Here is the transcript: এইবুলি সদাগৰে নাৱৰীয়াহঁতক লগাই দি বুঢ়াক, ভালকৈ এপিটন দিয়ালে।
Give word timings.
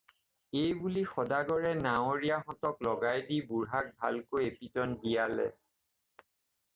এইবুলি 0.59 1.01
সদাগৰে 1.15 1.73
নাৱৰীয়াহঁতক 1.81 2.81
লগাই 2.87 3.21
দি 3.27 3.37
বুঢ়াক, 3.51 3.91
ভালকৈ 4.05 4.49
এপিটন 4.53 4.97
দিয়ালে। 5.05 5.47